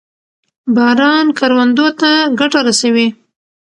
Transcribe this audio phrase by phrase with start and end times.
[0.75, 3.07] باران کروندو ته ګټه رسوي.